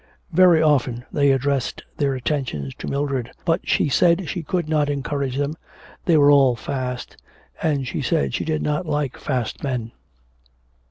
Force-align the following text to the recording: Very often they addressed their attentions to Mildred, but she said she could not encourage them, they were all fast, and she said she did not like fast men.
Very 0.31 0.63
often 0.63 1.05
they 1.13 1.29
addressed 1.31 1.83
their 1.97 2.15
attentions 2.15 2.73
to 2.79 2.87
Mildred, 2.87 3.29
but 3.45 3.59
she 3.69 3.87
said 3.87 4.27
she 4.27 4.41
could 4.41 4.67
not 4.67 4.89
encourage 4.89 5.37
them, 5.37 5.53
they 6.05 6.17
were 6.17 6.31
all 6.31 6.55
fast, 6.55 7.17
and 7.61 7.87
she 7.87 8.01
said 8.01 8.33
she 8.33 8.43
did 8.43 8.63
not 8.63 8.87
like 8.87 9.15
fast 9.15 9.63
men. 9.63 9.91